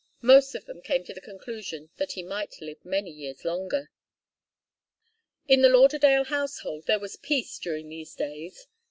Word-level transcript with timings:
Most 0.23 0.55
of 0.55 0.65
them 0.65 0.81
came 0.81 1.03
to 1.03 1.13
the 1.13 1.21
conclusion 1.21 1.91
that 1.97 2.13
he 2.13 2.23
might 2.23 2.59
live 2.59 2.83
many 2.83 3.11
years 3.11 3.45
longer. 3.45 3.91
In 5.47 5.61
the 5.61 5.69
Lauderdale 5.69 6.23
household 6.23 6.87
there 6.87 6.97
was 6.97 7.17
peace 7.17 7.59
during 7.59 7.89
these 7.89 8.15
days. 8.15 8.65